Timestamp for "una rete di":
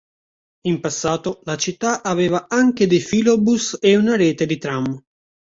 3.97-4.57